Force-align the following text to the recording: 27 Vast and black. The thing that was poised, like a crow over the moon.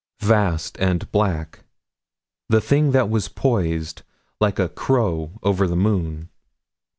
27 0.17 0.35
Vast 0.43 0.77
and 0.79 1.11
black. 1.11 1.59
The 2.49 2.59
thing 2.59 2.89
that 2.89 3.07
was 3.07 3.27
poised, 3.27 4.01
like 4.39 4.57
a 4.57 4.67
crow 4.67 5.37
over 5.43 5.67
the 5.67 5.75
moon. 5.75 6.29